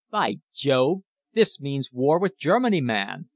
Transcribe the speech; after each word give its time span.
"'By 0.09 0.39
Jove! 0.51 1.01
This 1.33 1.59
means 1.59 1.91
war 1.93 2.17
with 2.17 2.35
Germany, 2.35 2.81
man! 2.81 3.29